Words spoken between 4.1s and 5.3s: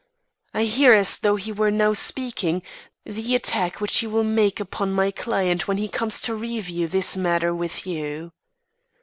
make upon my